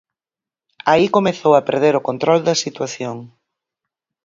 [0.91, 3.17] Aí comezou a perder o control da situación.